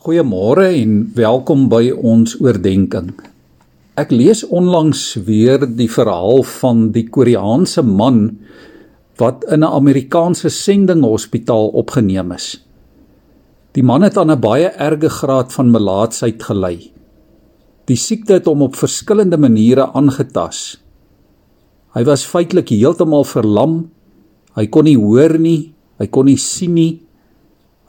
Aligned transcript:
Goeiemôre 0.00 0.64
en 0.80 0.92
welkom 1.12 1.66
by 1.68 1.90
ons 1.92 2.32
oordeenking. 2.40 3.10
Ek 4.00 4.08
lees 4.08 4.40
onlangs 4.48 5.02
weer 5.26 5.66
die 5.76 5.90
verhaal 5.92 6.40
van 6.54 6.86
die 6.94 7.02
Koreaanse 7.12 7.84
man 7.84 8.22
wat 9.20 9.44
in 9.52 9.60
'n 9.60 9.68
Amerikaanse 9.68 10.48
sendinghospitaal 10.48 11.68
opgeneem 11.82 12.32
is. 12.32 12.64
Die 13.76 13.84
man 13.84 14.00
het 14.00 14.16
aan 14.16 14.30
'n 14.30 14.40
baie 14.40 14.72
erge 14.72 15.10
graad 15.10 15.52
van 15.52 15.70
melaatsheid 15.70 16.42
gely. 16.42 16.90
Die 17.84 17.96
siekte 17.96 18.32
het 18.32 18.46
hom 18.46 18.62
op 18.62 18.76
verskillende 18.76 19.36
maniere 19.36 19.92
aangetas. 19.92 20.80
Hy 21.92 22.04
was 22.04 22.24
feitelik 22.24 22.68
heeltemal 22.68 23.24
verlam. 23.24 23.90
Hy 24.54 24.66
kon 24.66 24.84
nie 24.84 24.96
hoor 24.96 25.38
nie, 25.38 25.74
hy 25.98 26.06
kon 26.06 26.24
nie 26.24 26.38
sien 26.38 26.74
nie 26.74 27.00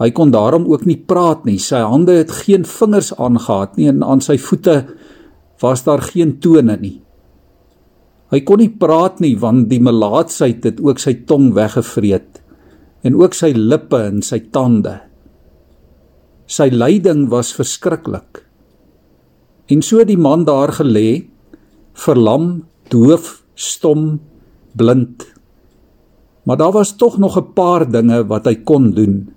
Hy 0.02 0.10
kon 0.18 0.32
daarom 0.34 0.66
ook 0.66 0.88
nie 0.90 0.98
praat 0.98 1.46
nie. 1.46 1.60
Sy 1.62 1.84
hande 1.86 2.16
het 2.18 2.32
geen 2.42 2.66
vingers 2.66 3.12
aangetree 3.14 3.78
nie 3.78 3.90
en 3.92 4.04
aan 4.04 4.24
sy 4.26 4.40
voete 4.42 4.82
was 5.62 5.84
daar 5.86 6.02
geen 6.02 6.40
tone 6.42 6.78
nie. 6.82 6.98
Hy 8.32 8.40
kon 8.48 8.62
nie 8.64 8.72
praat 8.82 9.20
nie 9.22 9.36
want 9.38 9.68
die 9.70 9.82
melaatsheid 9.84 10.66
het 10.66 10.80
ook 10.82 11.02
sy 11.04 11.14
tong 11.30 11.52
weggevreet 11.54 12.40
en 13.06 13.18
ook 13.20 13.36
sy 13.38 13.52
lippe 13.58 14.00
en 14.08 14.22
sy 14.26 14.40
tande. 14.54 14.96
Sy 16.50 16.70
lyding 16.74 17.28
was 17.32 17.54
verskriklik. 17.56 18.42
En 19.72 19.84
so 19.86 20.04
die 20.04 20.20
man 20.20 20.44
daar 20.48 20.74
gelê, 20.76 21.28
verlam, 21.96 22.66
doof, 22.92 23.44
stom, 23.56 24.20
blind. 24.76 25.28
Maar 26.44 26.58
daar 26.58 26.74
was 26.76 26.96
tog 26.98 27.18
nog 27.18 27.38
'n 27.38 27.54
paar 27.54 27.86
dinge 27.90 28.28
wat 28.28 28.46
hy 28.46 28.56
kon 28.56 28.92
doen. 28.92 29.32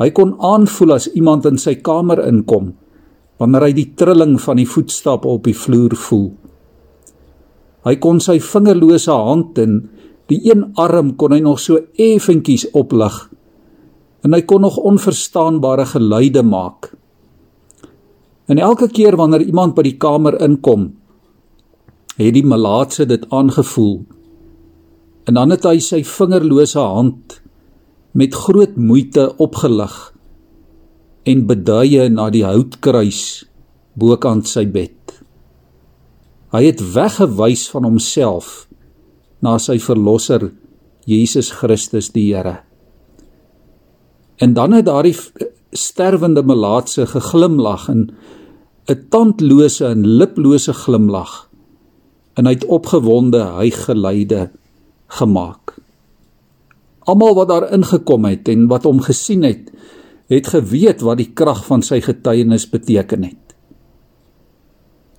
Hy 0.00 0.10
kon 0.10 0.34
aanvoel 0.42 0.96
as 0.96 1.06
iemand 1.14 1.46
in 1.46 1.60
sy 1.60 1.76
kamer 1.82 2.22
inkom 2.26 2.72
wanneer 3.42 3.66
hy 3.66 3.74
die 3.74 3.90
trilling 3.98 4.36
van 4.42 4.60
die 4.60 4.68
voetstappe 4.68 5.26
op 5.26 5.44
die 5.46 5.56
vloer 5.58 5.96
voel. 5.98 6.28
Hy 7.84 7.96
kon 8.00 8.20
sy 8.22 8.38
vingerlose 8.40 9.12
hand 9.12 9.58
en 9.60 9.80
die 10.30 10.38
een 10.46 10.70
arm 10.80 11.16
kon 11.20 11.34
hy 11.34 11.40
nog 11.44 11.58
so 11.60 11.80
effentjies 12.00 12.68
oplig 12.72 13.16
en 14.24 14.32
hy 14.32 14.40
kon 14.48 14.64
nog 14.64 14.78
onverstaanbare 14.80 15.84
geluide 15.90 16.42
maak. 16.46 16.94
En 18.48 18.58
elke 18.58 18.88
keer 18.88 19.18
wanneer 19.20 19.44
iemand 19.44 19.74
by 19.76 19.84
die 19.84 19.98
kamer 20.00 20.38
inkom, 20.44 20.94
het 22.16 22.32
die 22.32 22.46
malaatse 22.46 23.04
dit 23.08 23.24
aangevoel. 23.34 23.98
En 25.28 25.36
dan 25.36 25.52
het 25.52 25.66
hy 25.68 25.76
sy 25.82 26.00
vingerlose 26.08 26.80
hand 26.80 27.38
met 28.14 28.34
groot 28.34 28.76
moeite 28.78 29.26
opgelig 29.42 29.94
en 31.26 31.46
beduie 31.48 32.06
na 32.12 32.28
die 32.30 32.44
houtkruis 32.46 33.22
bokant 33.98 34.46
sy 34.46 34.62
bed. 34.70 34.94
Hy 36.54 36.62
het 36.68 36.82
weggewys 36.94 37.66
van 37.72 37.88
homself 37.88 38.68
na 39.42 39.56
sy 39.58 39.80
verlosser 39.82 40.52
Jesus 41.10 41.50
Christus 41.58 42.12
die 42.14 42.28
Here. 42.30 42.60
En 44.38 44.54
dan 44.54 44.72
het 44.76 44.86
daardie 44.86 45.16
sterwende 45.74 46.44
melaatse 46.46 47.06
geglimlag 47.10 47.88
en 47.90 48.14
'n 48.88 49.06
tandlose 49.10 49.84
en 49.86 50.06
liplose 50.06 50.72
glimlag 50.72 51.48
en 52.36 52.46
hy 52.46 52.52
het 52.52 52.66
opgewonde 52.66 53.42
hygeleide 53.58 54.50
gemaak. 55.06 55.73
Almal 57.04 57.34
wat 57.36 57.50
daar 57.50 57.66
ingekom 57.76 58.24
het 58.30 58.48
en 58.48 58.66
wat 58.70 58.86
hom 58.88 59.02
gesien 59.04 59.44
het, 59.44 59.68
het 60.32 60.48
geweet 60.48 61.04
wat 61.04 61.20
die 61.20 61.30
krag 61.36 61.64
van 61.66 61.84
sy 61.84 62.00
getuienis 62.04 62.64
beteken 62.70 63.26
het. 63.28 63.40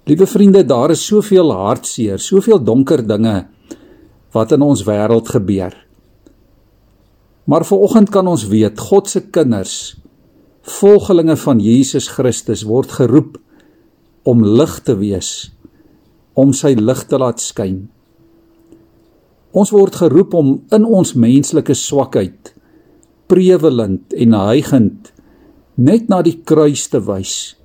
Liewe 0.05 0.27
vriende, 0.29 0.63
daar 0.65 0.93
is 0.93 1.05
soveel 1.05 1.53
hartseer, 1.53 2.21
soveel 2.21 2.61
donker 2.61 3.01
dinge 3.05 3.47
wat 4.35 4.51
in 4.53 4.61
ons 4.65 4.83
wêreld 4.85 5.29
gebeur. 5.31 5.73
Maar 7.45 7.65
vanoggend 7.65 8.09
kan 8.13 8.27
ons 8.27 8.47
weet 8.49 8.79
God 8.81 9.09
se 9.09 9.21
kinders, 9.33 9.95
volgelinge 10.65 11.37
van 11.37 11.61
Jesus 11.61 12.09
Christus 12.13 12.65
word 12.65 12.91
geroep 12.97 13.37
om 14.25 14.41
lig 14.41 14.79
te 14.85 14.97
wees, 14.97 15.51
om 16.33 16.53
sy 16.53 16.73
lig 16.77 17.05
te 17.05 17.19
laat 17.21 17.41
skyn. 17.41 17.85
Ons 19.55 19.71
word 19.71 19.95
geroep 19.95 20.33
om 20.35 20.55
in 20.75 20.85
ons 20.85 21.13
menslike 21.15 21.75
swakheid 21.79 22.51
prevelend 23.31 24.13
en 24.13 24.35
hygend 24.37 25.13
net 25.79 26.09
na 26.11 26.21
die 26.25 26.37
kruis 26.47 26.85
te 26.91 26.99
wys. 27.03 27.55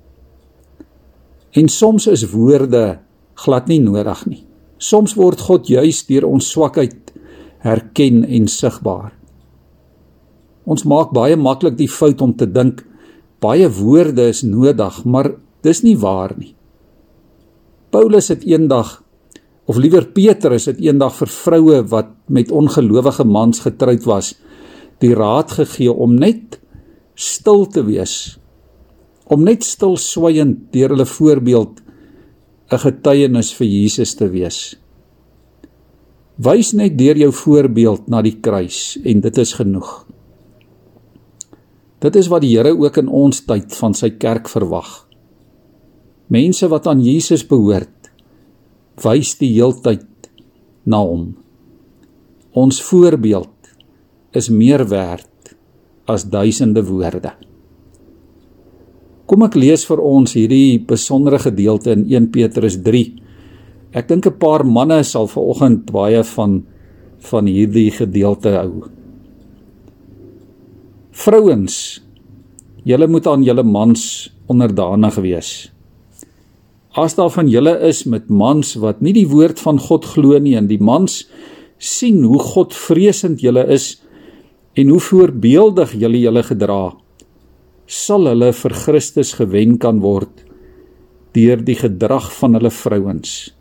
En 1.51 1.67
soms 1.67 2.07
is 2.07 2.23
woorde 2.31 3.01
glad 3.43 3.67
nie 3.67 3.81
nodig 3.83 4.23
nie. 4.29 4.43
Soms 4.81 5.17
word 5.19 5.43
God 5.43 5.67
juis 5.69 5.99
deur 6.07 6.29
ons 6.29 6.47
swakheid 6.53 7.11
herken 7.61 8.23
en 8.23 8.47
sigbaar. 8.49 9.11
Ons 10.65 10.85
maak 10.87 11.11
baie 11.13 11.35
maklik 11.37 11.75
die 11.77 11.91
fout 11.91 12.21
om 12.23 12.33
te 12.37 12.47
dink 12.47 12.85
baie 13.41 13.67
woorde 13.73 14.29
is 14.29 14.43
nodig, 14.45 15.01
maar 15.05 15.33
dis 15.65 15.81
nie 15.83 15.97
waar 15.97 16.35
nie. 16.37 16.53
Paulus 17.91 18.29
het 18.31 18.45
eendag 18.47 19.01
Of 19.69 19.77
liewer 19.77 20.07
Petrus 20.09 20.65
het 20.69 20.79
eendag 20.81 21.13
vir 21.19 21.29
vroue 21.29 21.81
wat 21.91 22.15
met 22.33 22.51
ongelowige 22.51 23.25
mans 23.27 23.61
getroud 23.65 24.07
was, 24.09 24.33
die 25.01 25.13
raad 25.17 25.53
gegee 25.57 25.91
om 25.91 26.15
net 26.17 26.59
stil 27.15 27.67
te 27.69 27.83
wees. 27.85 28.37
Om 29.31 29.45
net 29.45 29.63
stil 29.65 29.97
swygend 30.01 30.71
deur 30.73 30.95
hulle 30.95 31.05
voorbeeld 31.05 31.81
'n 32.71 32.79
getuienis 32.79 33.53
vir 33.53 33.67
Jesus 33.67 34.15
te 34.15 34.27
wees. 34.29 34.75
Wys 36.37 36.73
net 36.73 36.97
deur 36.97 37.17
jou 37.17 37.31
voorbeeld 37.31 38.07
na 38.07 38.21
die 38.21 38.39
kruis 38.41 38.97
en 39.03 39.21
dit 39.21 39.37
is 39.37 39.53
genoeg. 39.53 40.07
Dit 41.99 42.15
is 42.15 42.27
wat 42.27 42.41
die 42.41 42.57
Here 42.57 42.71
ook 42.73 42.97
in 42.97 43.07
ons 43.07 43.43
tyd 43.45 43.75
van 43.75 43.93
sy 43.93 44.09
kerk 44.09 44.49
verwag. 44.49 45.07
Mense 46.27 46.67
wat 46.67 46.87
aan 46.87 47.03
Jesus 47.03 47.43
behoort 47.47 48.00
wys 48.99 49.35
die 49.39 49.53
heeltyd 49.55 50.29
na 50.85 50.99
hom. 51.05 51.31
Ons 52.57 52.81
voorbeeld 52.83 53.71
is 54.35 54.49
meer 54.51 54.83
werd 54.89 55.55
as 56.09 56.27
duisende 56.27 56.83
woorde. 56.83 57.31
Kom 59.27 59.45
ek 59.47 59.55
lees 59.55 59.85
vir 59.87 60.01
ons 60.03 60.35
hierdie 60.35 60.81
besondere 60.83 61.39
gedeelte 61.39 61.93
in 61.95 62.03
1 62.09 62.31
Petrus 62.35 62.75
3. 62.83 63.05
Ek 63.95 64.07
dink 64.07 64.27
'n 64.27 64.39
paar 64.39 64.63
manne 64.63 65.03
sal 65.03 65.27
vanoggend 65.27 65.91
baie 65.91 66.23
van 66.23 66.63
van 67.21 67.45
hierdie 67.45 67.91
gedeelte 67.91 68.49
hou. 68.49 68.89
Vrouens, 71.11 72.01
julle 72.83 73.07
moet 73.07 73.27
aan 73.27 73.43
julle 73.43 73.63
mans 73.63 74.33
onderdanig 74.47 75.15
wees 75.21 75.71
As 76.91 77.15
daar 77.15 77.31
van 77.31 77.47
julle 77.47 77.77
is 77.87 78.03
met 78.03 78.27
mans 78.27 78.73
wat 78.75 78.99
nie 78.99 79.13
die 79.15 79.27
woord 79.31 79.59
van 79.63 79.79
God 79.79 80.05
glo 80.11 80.39
nie 80.43 80.57
en 80.59 80.67
die 80.67 80.81
mans 80.81 81.23
sien 81.79 82.23
hoe 82.27 82.39
Godvreesend 82.39 83.39
julle 83.41 83.63
is 83.71 84.01
en 84.75 84.91
hoe 84.91 84.99
voorbeeldig 84.99 85.95
julle 85.99 86.19
julle 86.19 86.43
gedra, 86.43 86.91
sal 87.87 88.27
hulle 88.27 88.51
vir 88.55 88.75
Christus 88.75 89.33
gewen 89.39 89.77
kan 89.79 90.03
word 90.03 90.43
deur 91.35 91.63
die 91.63 91.77
gedrag 91.79 92.27
van 92.35 92.59
hulle 92.59 92.71
vrouens. 92.75 93.53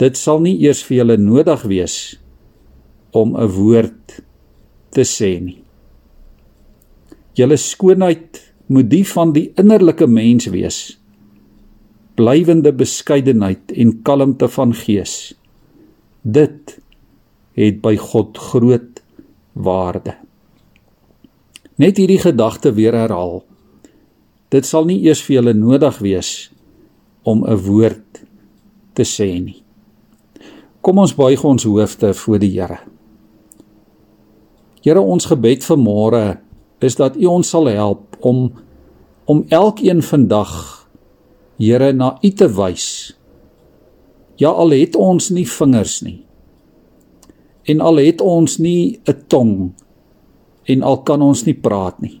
Dit 0.00 0.16
sal 0.16 0.40
nie 0.40 0.56
eers 0.64 0.80
vir 0.88 1.02
julle 1.02 1.16
nodig 1.20 1.64
wees 1.68 2.16
om 3.12 3.36
'n 3.36 3.48
woord 3.52 4.22
te 4.90 5.04
sê 5.04 5.40
nie. 5.40 5.60
Julle 7.36 7.56
skoonheid 7.56 8.40
moet 8.68 8.90
die 8.90 9.04
van 9.04 9.32
die 9.32 9.52
innerlike 9.56 10.06
mens 10.06 10.46
wees 10.48 10.97
blywende 12.18 12.72
beskeidenheid 12.74 13.72
en 13.74 14.00
kalmte 14.02 14.48
van 14.50 14.74
gees. 14.74 15.34
Dit 16.22 16.78
het 17.58 17.78
by 17.82 17.94
God 17.98 18.38
groot 18.50 19.02
waarde. 19.54 20.16
Net 21.78 21.98
hierdie 21.98 22.18
gedagte 22.18 22.74
weer 22.74 22.96
herhaal. 22.98 23.44
Dit 24.50 24.66
sal 24.66 24.88
nie 24.88 24.98
eers 25.06 25.22
vir 25.22 25.38
julle 25.38 25.54
nodig 25.54 25.98
wees 26.02 26.50
om 27.22 27.44
'n 27.46 27.58
woord 27.66 28.22
te 28.94 29.04
sê 29.06 29.38
nie. 29.38 29.62
Kom 30.80 30.98
ons 30.98 31.14
buig 31.14 31.44
ons 31.44 31.64
hoofde 31.64 32.14
voor 32.14 32.38
die 32.38 32.50
Here. 32.50 32.78
Here, 34.82 35.00
ons 35.00 35.26
gebed 35.26 35.64
vir 35.64 35.76
môre 35.76 36.38
is 36.80 36.94
dat 36.96 37.16
U 37.16 37.24
ons 37.24 37.48
sal 37.48 37.66
help 37.66 38.16
om 38.20 38.52
om 39.24 39.44
elkeen 39.48 40.02
vandag 40.02 40.77
Here 41.58 41.92
na 41.92 42.18
U 42.22 42.30
te 42.30 42.46
wys. 42.48 43.14
Ja 44.38 44.54
al 44.54 44.70
het 44.76 44.96
ons 44.96 45.30
nie 45.34 45.46
vingers 45.46 46.00
nie. 46.06 46.22
En 47.68 47.82
al 47.84 47.98
het 48.00 48.20
ons 48.22 48.58
nie 48.58 49.00
'n 49.06 49.24
tong 49.28 49.74
en 50.68 50.82
al 50.82 51.02
kan 51.02 51.22
ons 51.22 51.44
nie 51.44 51.56
praat 51.56 52.00
nie. 52.00 52.20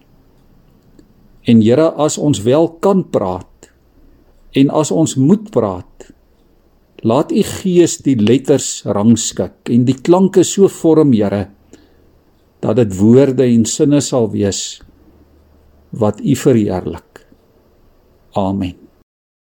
En 1.48 1.62
Here, 1.62 1.92
as 1.96 2.18
ons 2.18 2.42
wel 2.44 2.68
kan 2.84 3.04
praat 3.10 3.70
en 4.56 4.70
as 4.70 4.90
ons 4.90 5.14
moet 5.16 5.50
praat, 5.50 6.08
laat 7.04 7.32
U 7.32 7.42
Gees 7.42 7.98
die 8.04 8.16
letters 8.16 8.82
rangskik 8.84 9.70
en 9.70 9.84
die 9.84 9.96
klanke 9.96 10.44
so 10.44 10.68
vorm, 10.68 11.12
Here, 11.12 11.48
dat 12.60 12.76
dit 12.76 12.96
woorde 12.98 13.46
en 13.46 13.64
sinne 13.64 14.00
sal 14.00 14.30
wees 14.32 14.80
wat 15.90 16.20
U 16.20 16.34
verheerlik. 16.36 17.24
Amen. 18.36 18.87